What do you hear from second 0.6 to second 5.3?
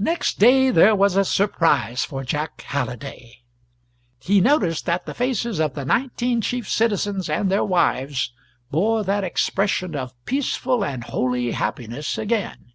there was a surprise for Jack Halliday. He noticed that the